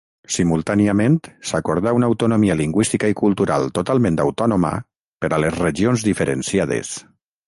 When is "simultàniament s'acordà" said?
0.35-1.91